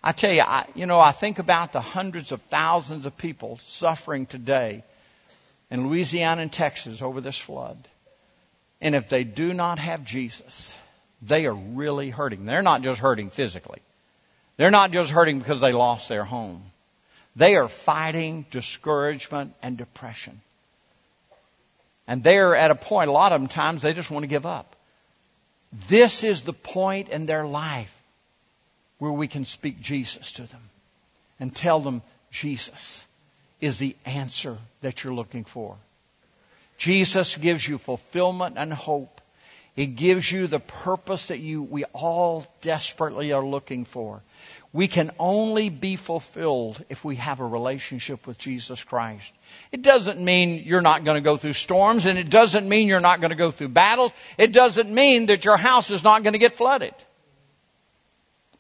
[0.02, 3.59] I tell you, I, you know, I think about the hundreds of thousands of people
[3.64, 4.83] suffering today
[5.70, 7.76] in Louisiana and Texas over this flood.
[8.81, 10.74] And if they do not have Jesus,
[11.20, 12.46] they are really hurting.
[12.46, 13.83] They're not just hurting physically.
[14.57, 16.62] They're not just hurting because they lost their home.
[17.38, 20.40] They are fighting discouragement and depression.
[22.09, 24.44] And they're at a point, a lot of them times, they just want to give
[24.44, 24.74] up.
[25.87, 27.94] This is the point in their life
[28.98, 30.62] where we can speak Jesus to them
[31.38, 33.07] and tell them Jesus
[33.61, 35.77] is the answer that you're looking for.
[36.77, 39.17] Jesus gives you fulfillment and hope.
[39.78, 44.20] It gives you the purpose that you, we all desperately are looking for.
[44.72, 49.32] We can only be fulfilled if we have a relationship with Jesus Christ.
[49.70, 52.98] It doesn't mean you're not going to go through storms, and it doesn't mean you're
[52.98, 54.10] not going to go through battles.
[54.36, 56.94] It doesn't mean that your house is not going to get flooded.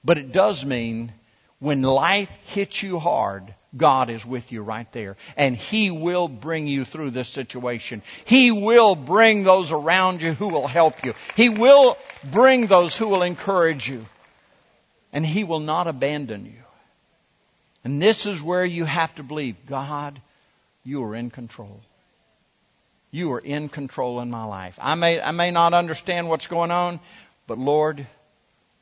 [0.04, 1.12] But it does mean
[1.58, 5.16] when life hits you hard, God is with you right there.
[5.36, 8.02] And He will bring you through this situation.
[8.24, 11.14] He will bring those around you who will help you.
[11.36, 14.04] He will bring those who will encourage you
[15.12, 16.62] and He will not abandon you.
[17.84, 20.20] And this is where you have to believe God,
[20.84, 21.80] you are in control.
[23.10, 24.78] You are in control in my life.
[24.80, 27.00] I may, I may not understand what's going on,
[27.46, 28.06] but Lord,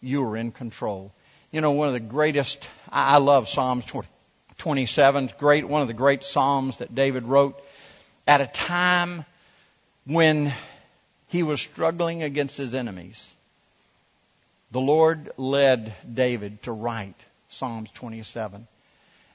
[0.01, 1.13] you are in control.
[1.53, 3.85] You know, one of the greatest, I love Psalms
[4.59, 7.63] 27, great, one of the great Psalms that David wrote
[8.27, 9.25] at a time
[10.05, 10.53] when
[11.29, 13.37] he was struggling against his enemies
[14.71, 18.67] the Lord led David to write Psalms 27.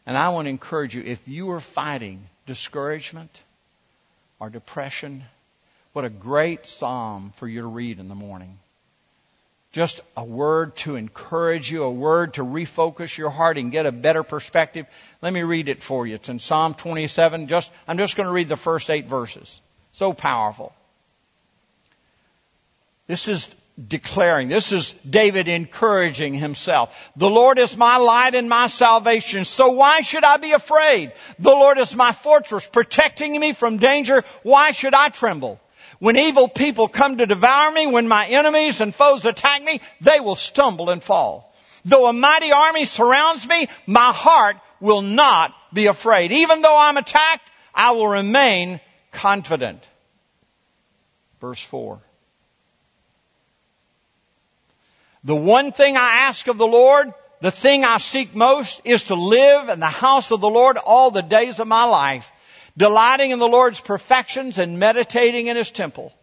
[0.05, 3.41] And I want to encourage you, if you are fighting discouragement
[4.39, 5.23] or depression,
[5.93, 8.59] what a great psalm for you to read in the morning.
[9.71, 13.91] Just a word to encourage you, a word to refocus your heart and get a
[13.91, 14.85] better perspective.
[15.21, 16.15] Let me read it for you.
[16.15, 17.47] It's in Psalm 27.
[17.47, 19.61] Just, I'm just going to read the first eight verses.
[19.93, 20.73] So powerful.
[23.07, 23.55] This is
[23.87, 24.49] declaring.
[24.49, 27.11] This is David encouraging himself.
[27.15, 31.13] The Lord is my light and my salvation, so why should I be afraid?
[31.39, 34.23] The Lord is my fortress, protecting me from danger.
[34.43, 35.59] Why should I tremble?
[36.01, 40.19] When evil people come to devour me, when my enemies and foes attack me, they
[40.19, 41.53] will stumble and fall.
[41.85, 46.31] Though a mighty army surrounds me, my heart will not be afraid.
[46.31, 48.79] Even though I'm attacked, I will remain
[49.11, 49.87] confident.
[51.39, 51.99] Verse 4.
[55.23, 59.15] The one thing I ask of the Lord, the thing I seek most is to
[59.15, 62.30] live in the house of the Lord all the days of my life,
[62.77, 66.13] delighting in the Lord's perfections and meditating in His temple.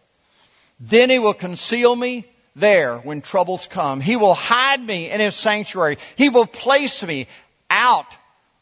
[0.79, 2.25] Then He will conceal me
[2.55, 4.01] there when troubles come.
[4.01, 5.97] He will hide me in his sanctuary.
[6.15, 7.27] He will place me
[7.69, 8.17] out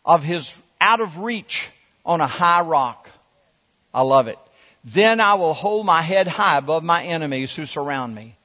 [0.06, 1.70] of his, out of reach
[2.06, 3.10] on a high rock.
[3.94, 4.40] I love it.
[4.84, 8.36] Then I will hold my head high above my enemies who surround me.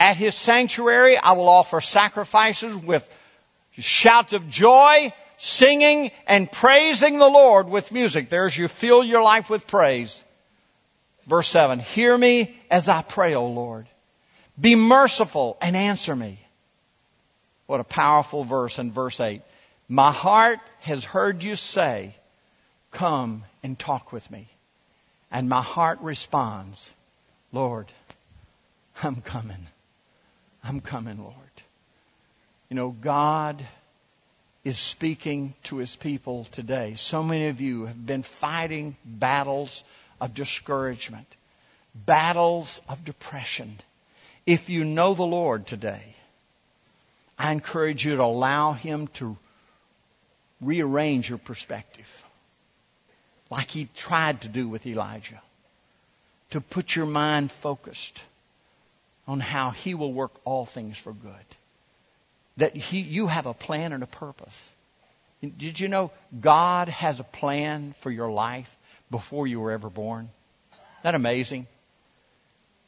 [0.00, 3.08] At his sanctuary, I will offer sacrifices with
[3.72, 8.28] shouts of joy, singing and praising the Lord with music.
[8.28, 10.22] There's you fill your life with praise.
[11.26, 11.78] Verse 7.
[11.78, 13.86] Hear me as I pray, O Lord.
[14.60, 16.38] Be merciful and answer me.
[17.66, 19.42] What a powerful verse in verse 8.
[19.88, 22.14] My heart has heard you say,
[22.90, 24.48] Come and talk with me.
[25.30, 26.92] And my heart responds,
[27.52, 27.86] Lord,
[29.02, 29.66] I'm coming.
[30.64, 31.34] I'm coming, Lord.
[32.70, 33.64] You know, God
[34.64, 36.94] is speaking to his people today.
[36.96, 39.84] So many of you have been fighting battles
[40.20, 41.26] of discouragement,
[41.94, 43.78] battles of depression.
[44.46, 46.14] If you know the Lord today,
[47.38, 49.36] I encourage you to allow him to
[50.60, 52.24] rearrange your perspective
[53.50, 55.40] like he tried to do with Elijah.
[56.50, 58.24] To put your mind focused
[59.26, 61.32] on how he will work all things for good.
[62.58, 64.74] That he, you have a plan and a purpose.
[65.40, 68.74] Did you know God has a plan for your life
[69.10, 70.28] before you were ever born?
[70.72, 71.66] Isn't that amazing?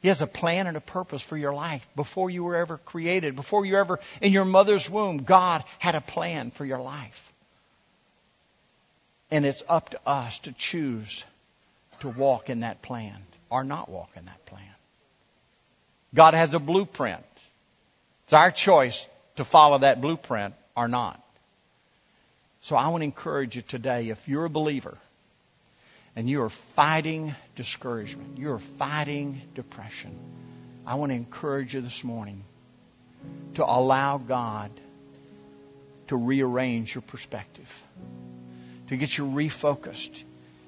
[0.03, 3.37] He has a plan and a purpose for your life before you were ever created,
[3.37, 5.19] before you ever in your mother's womb.
[5.19, 7.33] God had a plan for your life.
[9.31, 11.25] And it's up to us to choose
[12.01, 13.17] to walk in that plan
[13.51, 14.63] or not walk in that plan.
[16.15, 17.23] God has a blueprint.
[18.25, 19.07] It's our choice
[19.37, 21.23] to follow that blueprint or not.
[22.61, 24.99] So I want to encourage you today, if you're a believer
[26.15, 30.19] and you are fighting discouragement, you're fighting depression,
[30.87, 32.45] I want to encourage you this morning
[33.55, 34.71] to allow God
[36.09, 37.83] to rearrange your perspective
[38.91, 40.25] to get you refocused.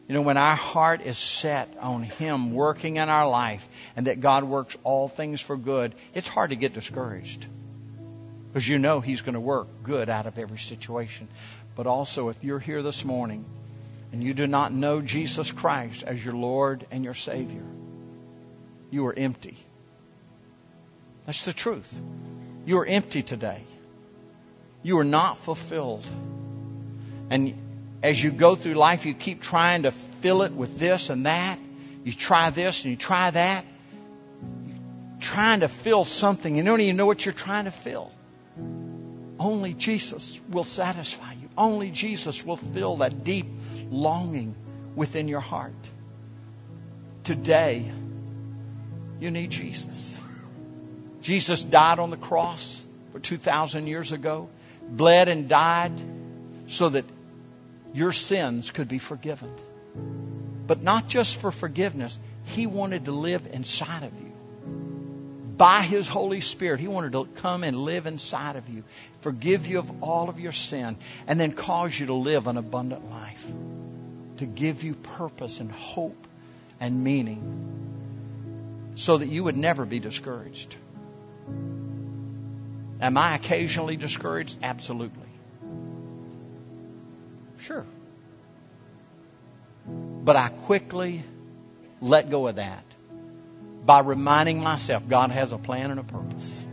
[0.08, 4.20] You know, when our heart is set on Him working in our life and that
[4.20, 7.46] God works all things for good, it's hard to get discouraged.
[8.52, 11.28] Because you know He's going to work good out of every situation.
[11.74, 13.46] But also, if you're here this morning
[14.12, 17.64] and you do not know Jesus Christ as your Lord and your Savior,
[18.90, 19.56] you are empty.
[21.24, 21.98] That's the truth.
[22.66, 23.62] You are empty today.
[24.82, 26.06] You are not fulfilled.
[27.30, 27.54] And
[28.02, 31.58] as you go through life, you keep trying to fill it with this and that.
[32.04, 33.64] You try this and you try that.
[34.66, 36.54] You're trying to fill something.
[36.54, 38.10] You don't even know what you're trying to fill.
[39.38, 41.48] Only Jesus will satisfy you.
[41.56, 43.46] Only Jesus will fill that deep
[43.90, 44.54] longing
[44.94, 45.74] within your heart.
[47.24, 47.90] Today,
[49.20, 50.20] you need Jesus.
[51.22, 54.48] Jesus died on the cross for 2,000 years ago,
[54.88, 55.92] bled and died
[56.68, 57.04] so that
[57.94, 59.52] your sins could be forgiven.
[60.66, 64.31] But not just for forgiveness, He wanted to live inside of you.
[65.62, 68.82] By His Holy Spirit, He wanted to come and live inside of you,
[69.20, 70.96] forgive you of all of your sin,
[71.28, 73.46] and then cause you to live an abundant life,
[74.38, 76.26] to give you purpose and hope
[76.80, 80.74] and meaning, so that you would never be discouraged.
[83.00, 84.58] Am I occasionally discouraged?
[84.64, 85.30] Absolutely.
[87.60, 87.86] Sure.
[89.86, 91.22] But I quickly
[92.00, 92.91] let go of that
[93.84, 96.66] by reminding myself God has a plan and a purpose.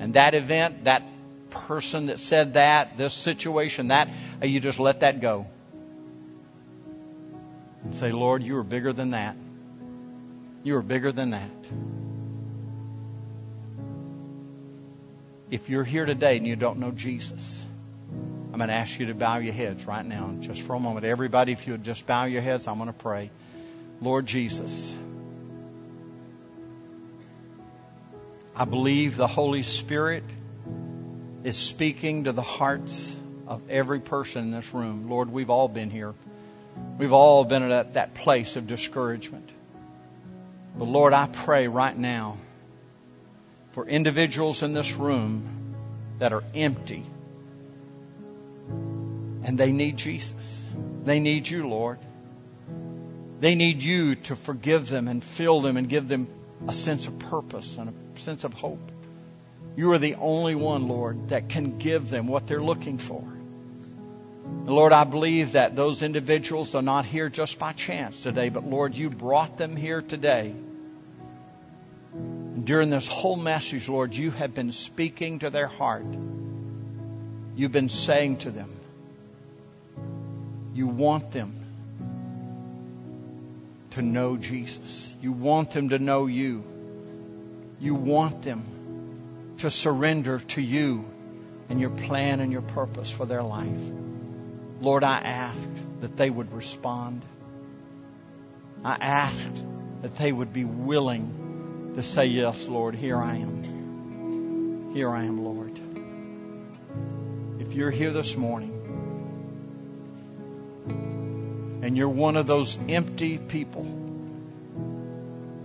[0.00, 1.02] And that event, that
[1.50, 4.08] person that said that, this situation, that,
[4.42, 5.46] uh, you just let that go.
[7.84, 9.36] And say, Lord, you are bigger than that.
[10.64, 11.50] You are bigger than that.
[15.48, 17.64] If you're here today and you don't know Jesus,
[18.52, 21.06] I'm going to ask you to bow your heads right now, just for a moment.
[21.06, 23.30] Everybody, if you would just bow your heads, I'm going to pray.
[24.00, 24.96] Lord Jesus,
[28.58, 30.24] I believe the Holy Spirit
[31.44, 33.14] is speaking to the hearts
[33.46, 35.10] of every person in this room.
[35.10, 36.14] Lord, we've all been here.
[36.96, 39.50] We've all been at that place of discouragement.
[40.78, 42.38] But Lord, I pray right now
[43.72, 45.74] for individuals in this room
[46.18, 47.04] that are empty
[49.44, 50.66] and they need Jesus.
[51.04, 51.98] They need you, Lord.
[53.38, 56.26] They need you to forgive them and fill them and give them
[56.66, 58.92] a sense of purpose and a sense of hope.
[59.76, 63.22] You are the only one, Lord, that can give them what they're looking for.
[63.22, 68.64] And Lord, I believe that those individuals are not here just by chance today, but
[68.64, 70.54] Lord, you brought them here today.
[72.66, 76.06] during this whole message, Lord, you have been speaking to their heart.
[77.54, 78.72] You've been saying to them,
[80.74, 81.54] you want them
[83.90, 85.14] to know Jesus.
[85.22, 86.64] You want them to know you.
[87.78, 91.04] You want them to surrender to you
[91.68, 93.90] and your plan and your purpose for their life.
[94.80, 95.68] Lord, I ask
[96.00, 97.22] that they would respond.
[98.84, 99.48] I ask
[100.02, 104.92] that they would be willing to say, Yes, Lord, here I am.
[104.94, 105.80] Here I am, Lord.
[107.60, 108.72] If you're here this morning
[111.82, 114.05] and you're one of those empty people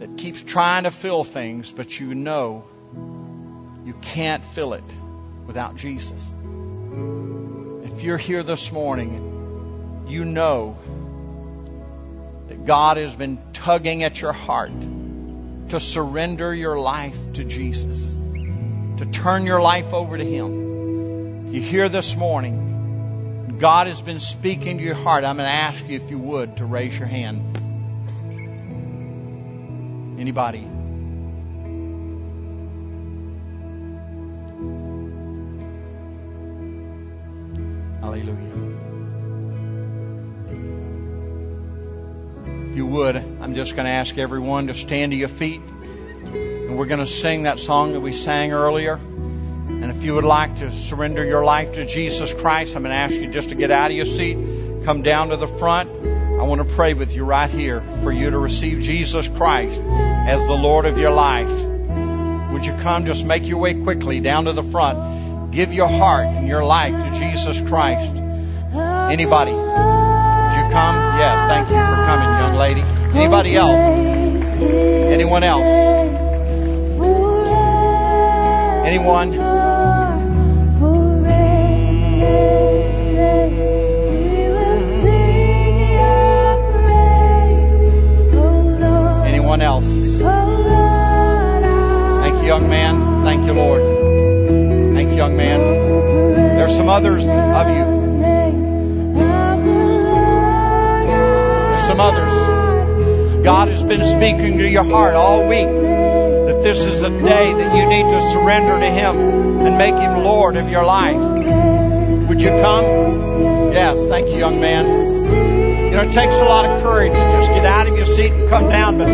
[0.02, 2.66] that keeps trying to fill things, but you know
[3.86, 4.84] you can't fill it
[5.46, 6.36] without Jesus.
[7.84, 10.76] If you're here this morning, you know
[12.48, 14.72] that God has been tugging at your heart
[15.70, 18.14] to surrender your life to Jesus,
[18.98, 21.54] to turn your life over to Him.
[21.54, 25.24] You hear this morning, God has been speaking to your heart.
[25.24, 27.61] I'm going to ask you if you would to raise your hand.
[30.22, 30.60] Anybody?
[38.02, 38.36] Hallelujah.
[42.70, 45.60] If you would, I'm just going to ask everyone to stand to your feet.
[45.60, 48.94] And we're going to sing that song that we sang earlier.
[48.94, 52.96] And if you would like to surrender your life to Jesus Christ, I'm going to
[52.96, 54.38] ask you just to get out of your seat,
[54.86, 55.90] come down to the front.
[55.90, 59.82] I want to pray with you right here for you to receive Jesus Christ
[60.28, 61.50] as the Lord of your life.
[62.52, 63.06] Would you come?
[63.06, 65.52] Just make your way quickly down to the front.
[65.52, 68.14] Give your heart and your life to Jesus Christ.
[68.14, 69.52] Anybody?
[69.52, 70.96] Would you come?
[71.18, 72.82] Yes, thank you for coming, young lady.
[73.18, 74.60] Anybody else?
[74.62, 75.66] Anyone else?
[78.86, 79.34] Anyone?
[89.26, 90.01] Anyone else?
[92.22, 93.24] Thank you, young man.
[93.24, 93.82] Thank you, Lord.
[94.96, 95.60] Thank you, young man.
[95.60, 98.02] There's some others of you.
[101.70, 103.44] There's some others.
[103.44, 107.76] God has been speaking to your heart all week that this is a day that
[107.76, 111.18] you need to surrender to Him and make Him Lord of your life.
[112.28, 112.84] Would you come?
[113.74, 114.86] Yes, thank you, young man.
[114.86, 118.32] You know, it takes a lot of courage to just get out of your seat
[118.32, 119.08] and come down, but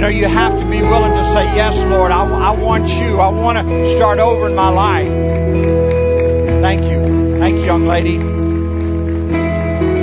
[0.00, 3.20] you know, you have to be willing to say, Yes, Lord, I, I want you.
[3.20, 5.12] I want to start over in my life.
[6.62, 7.38] Thank you.
[7.38, 8.16] Thank you, young lady.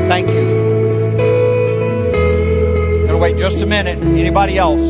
[0.08, 0.46] Thank you.
[3.08, 3.98] Gonna wait just a minute.
[3.98, 4.82] Anybody else?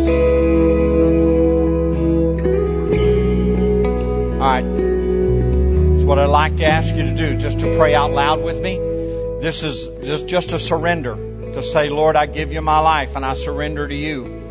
[4.31, 4.65] All right.
[5.95, 8.59] It's what I'd like to ask you to do, just to pray out loud with
[8.59, 8.77] me.
[9.39, 13.23] This is just, just a surrender to say, Lord, I give you my life and
[13.23, 14.46] I surrender to you.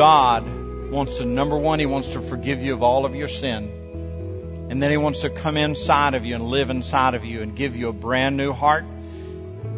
[0.00, 4.66] God wants to, number one, He wants to forgive you of all of your sin.
[4.70, 7.54] And then He wants to come inside of you and live inside of you and
[7.54, 8.86] give you a brand new heart.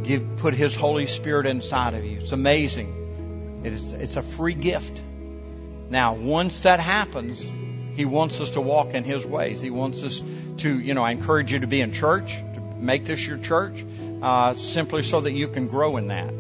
[0.05, 2.19] Give, put His Holy Spirit inside of you.
[2.19, 3.63] It's amazing.
[3.65, 5.03] It's, it's a free gift.
[5.91, 7.43] Now, once that happens,
[7.97, 9.61] He wants us to walk in His ways.
[9.61, 10.23] He wants us
[10.59, 13.85] to, you know, I encourage you to be in church, to make this your church,
[14.23, 16.33] uh, simply so that you can grow in that.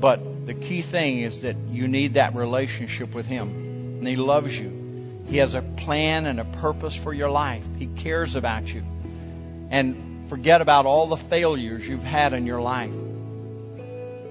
[0.00, 3.98] But the key thing is that you need that relationship with Him.
[3.98, 5.22] And He loves you.
[5.26, 7.66] He has a plan and a purpose for your life.
[7.78, 8.82] He cares about you.
[9.68, 12.94] And forget about all the failures you've had in your life.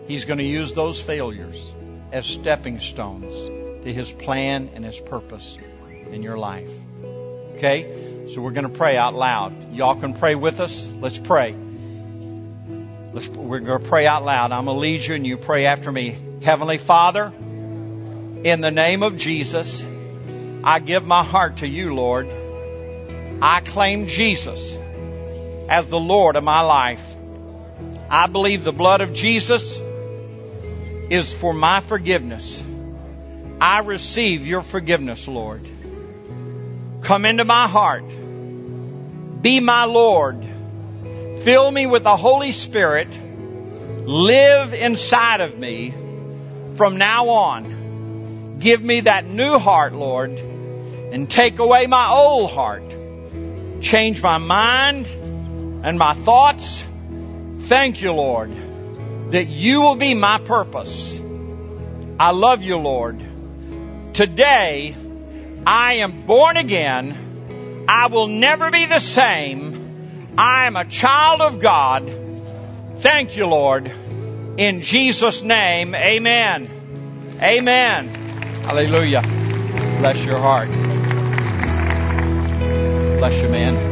[0.07, 1.73] He's going to use those failures
[2.11, 3.35] as stepping stones
[3.83, 5.55] to His plan and His purpose
[6.09, 6.71] in your life.
[7.57, 8.27] Okay?
[8.33, 9.75] So we're going to pray out loud.
[9.75, 10.89] Y'all can pray with us.
[10.99, 11.55] Let's pray.
[13.13, 14.51] Let's, we're going to pray out loud.
[14.51, 16.17] I'm going to lead you and you pray after me.
[16.43, 19.83] Heavenly Father, in the name of Jesus,
[20.63, 22.27] I give my heart to you, Lord.
[23.41, 24.77] I claim Jesus
[25.69, 27.15] as the Lord of my life.
[28.09, 29.79] I believe the blood of Jesus
[31.09, 32.63] is for my forgiveness.
[33.59, 35.61] I receive your forgiveness, Lord.
[37.01, 38.07] Come into my heart.
[39.41, 40.45] Be my Lord.
[41.47, 43.17] Fill me with the Holy Spirit.
[44.03, 45.93] Live inside of me
[46.75, 48.57] from now on.
[48.59, 52.83] Give me that new heart, Lord, and take away my old heart.
[53.79, 56.85] Change my mind and my thoughts.
[57.61, 58.51] Thank you, Lord,
[59.31, 61.17] that you will be my purpose.
[62.19, 63.23] I love you, Lord.
[64.11, 64.93] Today,
[65.65, 67.85] I am born again.
[67.87, 69.76] I will never be the same.
[70.37, 72.11] I am a child of God.
[72.99, 73.91] Thank you, Lord.
[74.57, 77.37] In Jesus' name, amen.
[77.41, 78.07] Amen.
[78.63, 79.21] Hallelujah.
[79.21, 80.69] Bless your heart.
[83.17, 83.86] Bless you, man.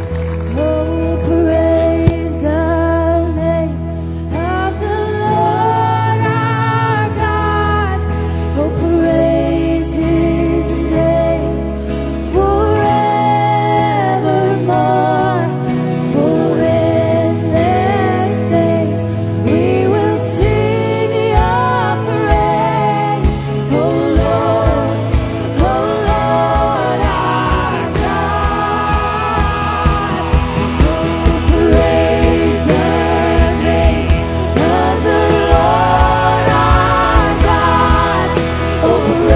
[38.86, 39.35] over.